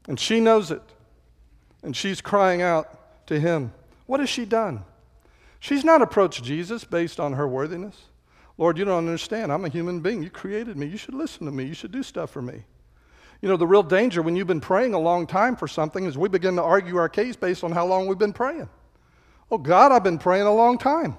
[0.09, 0.83] And she knows it.
[1.85, 3.72] And she's crying out to him.
[4.07, 4.85] What has she done?
[5.61, 7.96] She's not approached Jesus based on her worthiness.
[8.59, 9.53] Lord, you don't understand.
[9.53, 10.23] I'm a human being.
[10.23, 10.87] You created me.
[10.87, 11.65] You should listen to me.
[11.65, 12.65] You should do stuff for me.
[13.41, 16.17] You know, the real danger when you've been praying a long time for something is
[16.17, 18.69] we begin to argue our case based on how long we've been praying.
[19.51, 21.17] Oh, God, I've been praying a long time.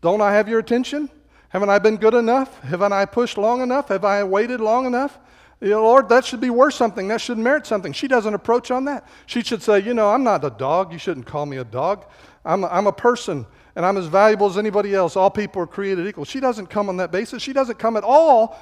[0.00, 1.10] Don't I have your attention?
[1.48, 2.60] Haven't I been good enough?
[2.60, 3.88] Haven't I pushed long enough?
[3.88, 5.18] Have I waited long enough?
[5.60, 7.08] You know, Lord, that should be worth something.
[7.08, 7.92] That should merit something.
[7.92, 9.08] She doesn't approach on that.
[9.26, 10.92] She should say, You know, I'm not a dog.
[10.92, 12.04] You shouldn't call me a dog.
[12.44, 13.44] I'm a, I'm a person,
[13.78, 15.14] and I'm as valuable as anybody else.
[15.14, 16.24] All people are created equal.
[16.24, 17.40] She doesn't come on that basis.
[17.40, 18.58] She doesn't come at all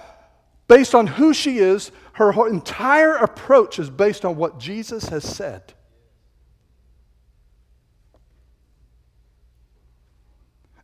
[0.68, 1.90] based on who she is.
[2.12, 5.72] Her entire approach is based on what Jesus has said.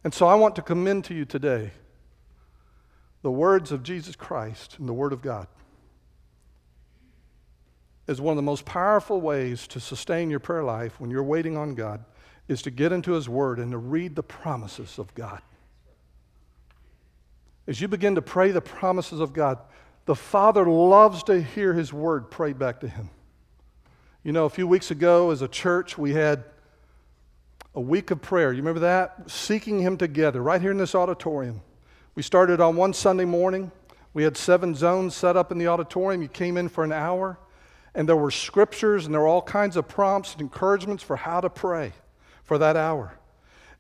[0.03, 1.73] And so I want to commend to you today
[3.21, 5.47] the words of Jesus Christ and the Word of God
[8.09, 11.59] is one of the most powerful ways to sustain your prayer life when you're waiting
[11.59, 12.03] on God
[12.49, 15.41] is to get into His Word and to read the promises of God.
[17.67, 19.59] As you begin to pray the promises of God,
[20.05, 23.11] the Father loves to hear His Word prayed back to Him.
[24.25, 26.45] You know, a few weeks ago as a church, we had
[27.75, 28.53] a week of prayer.
[28.53, 29.31] You remember that?
[29.31, 31.63] Seeking Him together, right here in this auditorium.
[32.15, 33.71] We started on one Sunday morning.
[34.13, 36.21] We had seven zones set up in the auditorium.
[36.21, 37.39] You came in for an hour,
[37.95, 41.41] and there were scriptures and there were all kinds of prompts and encouragements for how
[41.41, 41.93] to pray
[42.53, 43.15] for that hour.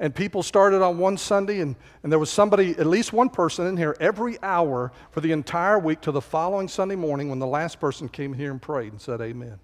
[0.00, 3.66] And people started on one Sunday, and, and there was somebody, at least one person
[3.66, 7.46] in here, every hour for the entire week to the following Sunday morning when the
[7.46, 9.58] last person came here and prayed and said, Amen.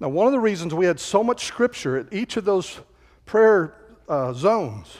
[0.00, 2.80] Now, one of the reasons we had so much scripture at each of those
[3.26, 3.74] prayer
[4.08, 4.96] uh, zones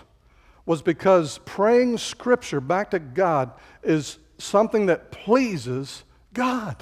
[0.66, 3.52] was because praying scripture back to God
[3.82, 6.04] is something that pleases
[6.34, 6.76] God.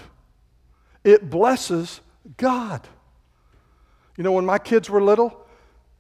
[1.05, 2.01] It blesses
[2.37, 2.89] God.
[4.17, 5.42] You know, when my kids were little,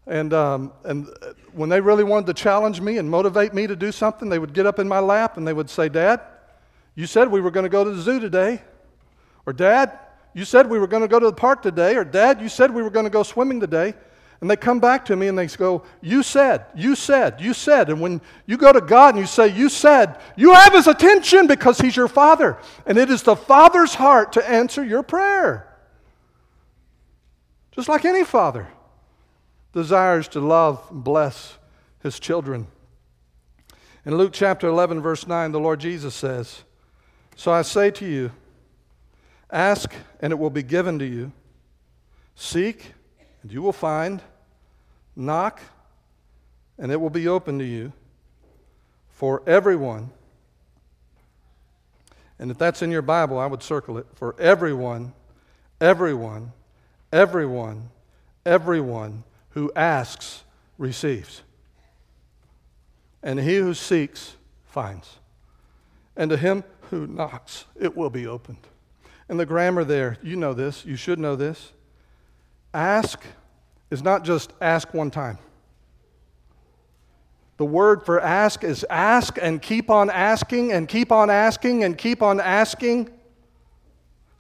[0.07, 1.09] and, um, and
[1.53, 4.53] when they really wanted to challenge me and motivate me to do something, they would
[4.53, 6.21] get up in my lap and they would say, Dad,
[6.95, 8.62] you said we were going to go to the zoo today.
[9.47, 9.97] Or, Dad,
[10.35, 11.97] you said we were going to go to the park today.
[11.97, 13.95] Or, Dad, you said we were going to go swimming today.
[14.41, 17.91] And they come back to me and they go, You said, you said, you said.
[17.91, 21.47] And when you go to God and you say, You said, you have His attention
[21.47, 22.59] because He's your Father.
[22.85, 25.69] And it is the Father's heart to answer your prayer.
[27.71, 28.67] Just like any father
[29.73, 31.57] desires to love and bless
[32.03, 32.67] his children.
[34.05, 36.63] In Luke chapter 11, verse 9, the Lord Jesus says,
[37.37, 38.33] So I say to you,
[39.51, 41.33] ask and it will be given to you,
[42.35, 42.93] seek
[43.43, 44.23] and you will find,
[45.15, 45.61] knock
[46.79, 47.93] and it will be open to you.
[49.11, 50.11] For everyone,
[52.41, 54.07] and if that's in your Bible, I would circle it.
[54.15, 55.13] For everyone,
[55.81, 56.51] everyone,
[57.13, 57.91] everyone,
[58.45, 60.45] everyone who asks
[60.79, 61.43] receives.
[63.23, 65.19] And he who seeks finds.
[66.17, 68.67] And to him who knocks, it will be opened.
[69.29, 71.73] And the grammar there, you know this, you should know this.
[72.75, 73.23] Ask
[73.91, 75.38] is not just ask one time.
[77.59, 81.97] The word for ask is ask and keep on asking and keep on asking and
[81.97, 83.11] keep on asking.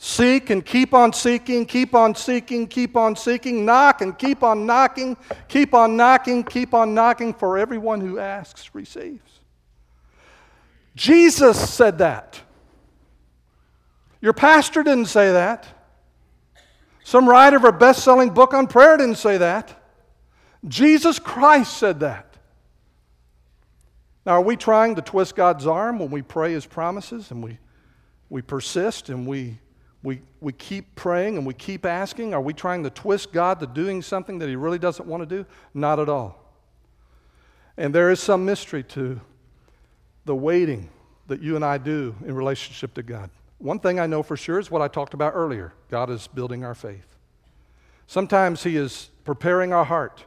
[0.04, 3.64] Seek and keep on seeking, keep on seeking, keep on seeking.
[3.64, 7.32] Knock and keep on knocking, keep on knocking, keep on knocking.
[7.32, 9.38] For everyone who asks receives.
[10.96, 12.40] Jesus said that.
[14.20, 15.68] Your pastor didn't say that.
[17.04, 19.72] Some writer of a best selling book on prayer didn't say that.
[20.66, 22.36] Jesus Christ said that.
[24.26, 27.58] Now, are we trying to twist God's arm when we pray His promises and we,
[28.30, 29.60] we persist and we,
[30.02, 32.34] we, we keep praying and we keep asking?
[32.34, 35.26] Are we trying to twist God to doing something that He really doesn't want to
[35.26, 35.46] do?
[35.74, 36.38] Not at all.
[37.76, 39.20] And there is some mystery to
[40.24, 40.90] the waiting
[41.28, 43.30] that you and I do in relationship to God.
[43.58, 46.64] One thing I know for sure is what I talked about earlier God is building
[46.64, 47.06] our faith.
[48.08, 50.24] Sometimes He is preparing our heart,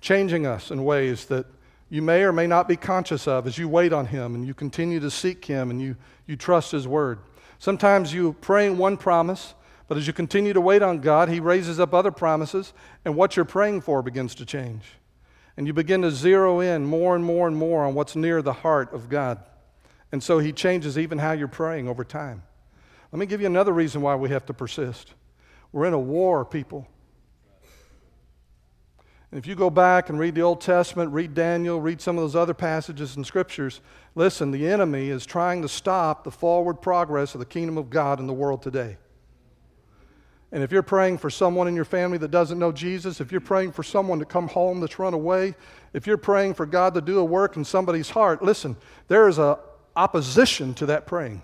[0.00, 1.46] changing us in ways that
[1.90, 4.54] you may or may not be conscious of as you wait on Him and you
[4.54, 7.18] continue to seek Him and you, you trust His Word.
[7.60, 9.54] Sometimes you praying one promise,
[9.86, 12.72] but as you continue to wait on God, He raises up other promises,
[13.04, 14.82] and what you're praying for begins to change.
[15.58, 18.54] And you begin to zero in more and more and more on what's near the
[18.54, 19.40] heart of God.
[20.10, 22.44] And so He changes even how you're praying over time.
[23.12, 25.12] Let me give you another reason why we have to persist.
[25.70, 26.88] We're in a war, people.
[29.30, 32.22] And if you go back and read the Old Testament, read Daniel, read some of
[32.22, 33.80] those other passages in scriptures,
[34.16, 38.18] listen, the enemy is trying to stop the forward progress of the kingdom of God
[38.18, 38.96] in the world today.
[40.52, 43.40] And if you're praying for someone in your family that doesn't know Jesus, if you're
[43.40, 45.54] praying for someone to come home that's run away,
[45.92, 48.76] if you're praying for God to do a work in somebody's heart, listen,
[49.06, 49.60] there is a
[49.94, 51.40] opposition to that praying.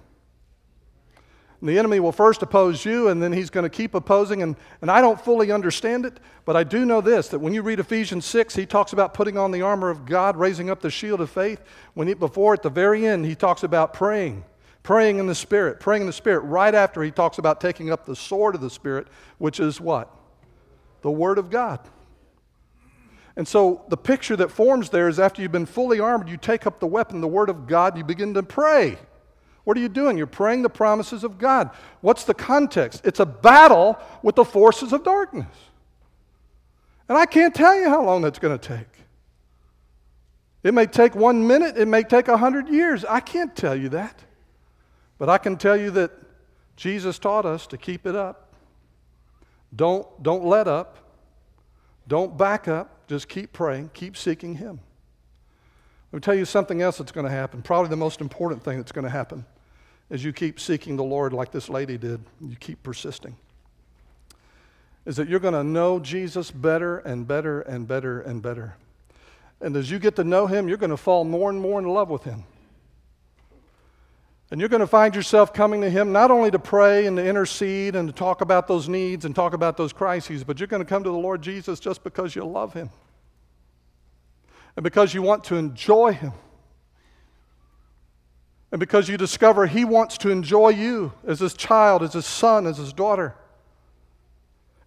[1.60, 4.42] And the enemy will first oppose you, and then he's going to keep opposing.
[4.42, 7.62] And, and I don't fully understand it, but I do know this that when you
[7.62, 10.90] read Ephesians 6, he talks about putting on the armor of God, raising up the
[10.90, 11.62] shield of faith.
[11.94, 14.44] When he, before, at the very end, he talks about praying,
[14.82, 16.40] praying in the Spirit, praying in the Spirit.
[16.40, 20.14] Right after, he talks about taking up the sword of the Spirit, which is what?
[21.00, 21.80] The Word of God.
[23.34, 26.66] And so the picture that forms there is after you've been fully armed, you take
[26.66, 28.98] up the weapon, the Word of God, you begin to pray.
[29.66, 30.16] What are you doing?
[30.16, 31.70] You're praying the promises of God.
[32.00, 33.00] What's the context?
[33.04, 35.52] It's a battle with the forces of darkness.
[37.08, 38.86] And I can't tell you how long that's going to take.
[40.62, 43.04] It may take one minute, it may take a hundred years.
[43.04, 44.22] I can't tell you that.
[45.18, 46.12] But I can tell you that
[46.76, 48.54] Jesus taught us to keep it up.
[49.74, 50.98] Don't, don't let up.
[52.06, 53.08] Don't back up.
[53.08, 53.90] Just keep praying.
[53.94, 54.78] Keep seeking Him.
[56.12, 57.62] Let me tell you something else that's going to happen.
[57.62, 59.44] Probably the most important thing that's going to happen
[60.10, 63.36] as you keep seeking the Lord like this lady did, you keep persisting,
[65.04, 68.76] is that you're going to know Jesus better and better and better and better.
[69.60, 71.86] And as you get to know him, you're going to fall more and more in
[71.86, 72.44] love with him.
[74.50, 77.26] And you're going to find yourself coming to him not only to pray and to
[77.26, 80.82] intercede and to talk about those needs and talk about those crises, but you're going
[80.82, 82.90] to come to the Lord Jesus just because you love him
[84.76, 86.32] and because you want to enjoy him
[88.72, 92.66] and because you discover He wants to enjoy you as His child, as His son,
[92.66, 93.34] as His daughter.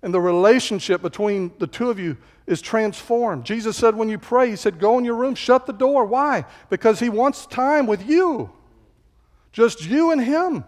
[0.01, 2.17] And the relationship between the two of you
[2.47, 3.45] is transformed.
[3.45, 6.05] Jesus said, when you pray, He said, go in your room, shut the door.
[6.05, 6.45] Why?
[6.69, 8.51] Because He wants time with you,
[9.51, 10.63] just you and Him.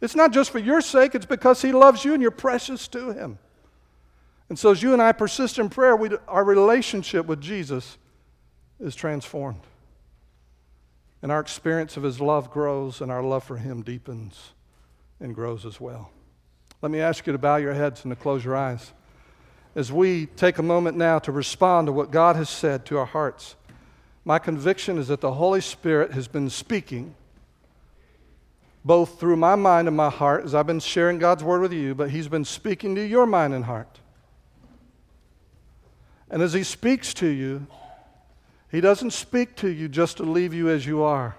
[0.00, 3.12] It's not just for your sake, it's because He loves you and you're precious to
[3.12, 3.38] Him.
[4.48, 7.98] And so, as you and I persist in prayer, we, our relationship with Jesus
[8.80, 9.60] is transformed.
[11.22, 14.52] And our experience of his love grows, and our love for him deepens
[15.20, 16.10] and grows as well.
[16.82, 18.92] Let me ask you to bow your heads and to close your eyes
[19.74, 23.06] as we take a moment now to respond to what God has said to our
[23.06, 23.54] hearts.
[24.24, 27.14] My conviction is that the Holy Spirit has been speaking
[28.84, 31.94] both through my mind and my heart as I've been sharing God's word with you,
[31.94, 34.00] but He's been speaking to your mind and heart.
[36.30, 37.66] And as He speaks to you,
[38.70, 41.36] he doesn't speak to you just to leave you as you are.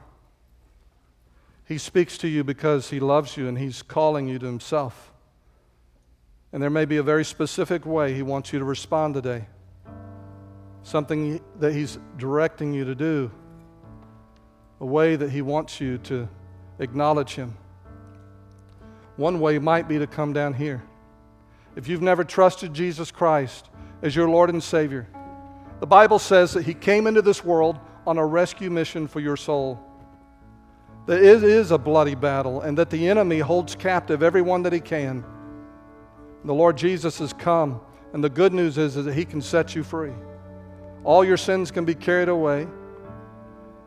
[1.65, 5.13] He speaks to you because He loves you and He's calling you to Himself.
[6.51, 9.45] And there may be a very specific way He wants you to respond today,
[10.83, 13.31] something that He's directing you to do,
[14.81, 16.27] a way that He wants you to
[16.79, 17.55] acknowledge Him.
[19.15, 20.83] One way might be to come down here.
[21.77, 23.69] If you've never trusted Jesus Christ
[24.01, 25.07] as your Lord and Savior,
[25.81, 27.77] the Bible says that He came into this world
[28.07, 29.79] on a rescue mission for your soul.
[31.07, 34.79] That it is a bloody battle and that the enemy holds captive everyone that he
[34.79, 35.25] can.
[36.45, 37.81] The Lord Jesus has come,
[38.13, 40.13] and the good news is, is that He can set you free.
[41.03, 42.67] All your sins can be carried away.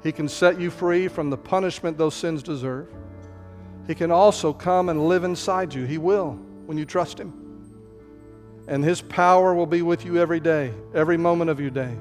[0.02, 2.88] He can set you free from the punishment those sins deserve.
[3.86, 5.84] He can also come and live inside you.
[5.84, 6.32] He will
[6.66, 7.43] when you trust Him.
[8.66, 11.94] And His power will be with you every day, every moment of your day,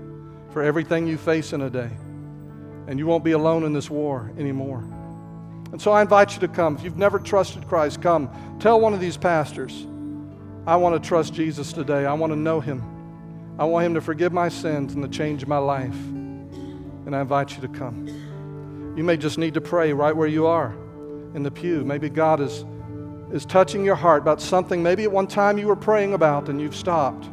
[0.52, 1.90] for everything you face in a day.
[2.88, 4.84] And you won't be alone in this war anymore.
[5.72, 6.76] And so I invite you to come.
[6.76, 8.30] If you've never trusted Christ, come.
[8.60, 9.88] Tell one of these pastors,
[10.66, 12.06] I want to trust Jesus today.
[12.06, 12.82] I want to know Him.
[13.58, 15.96] I want Him to forgive my sins and to change my life.
[15.96, 18.08] And I invite you to come.
[18.96, 20.74] You may just need to pray right where you are
[21.34, 21.84] in the pew.
[21.84, 22.64] Maybe God is
[23.34, 26.62] is touching your heart about something maybe at one time you were praying about and
[26.62, 27.28] you've stopped.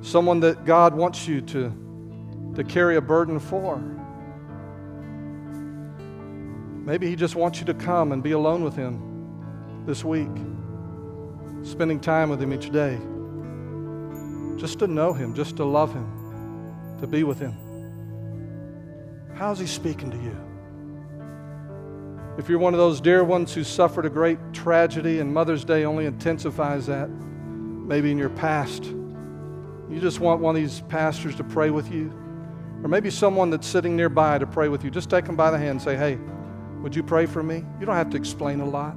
[0.00, 3.78] Someone that God wants you to, to carry a burden for.
[6.86, 10.30] Maybe He just wants you to come and be alone with Him this week,
[11.64, 12.96] spending time with Him each day.
[14.56, 17.56] Just to know Him, just to love Him, to be with Him.
[19.34, 20.51] How's He speaking to you?
[22.38, 25.84] If you're one of those dear ones who suffered a great tragedy and Mother's Day
[25.84, 31.44] only intensifies that, maybe in your past, you just want one of these pastors to
[31.44, 32.10] pray with you,
[32.82, 35.58] or maybe someone that's sitting nearby to pray with you, just take them by the
[35.58, 36.18] hand and say, Hey,
[36.80, 37.64] would you pray for me?
[37.78, 38.96] You don't have to explain a lot.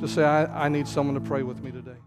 [0.00, 2.01] Just say, I, I need someone to pray with me today.